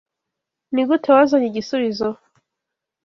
Nigute 0.73 1.07
wazanye 1.15 1.47
igisubizo? 1.49 2.09